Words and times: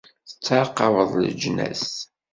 Tettɛaqabeḍ 0.29 1.11
leǧnas. 1.23 1.85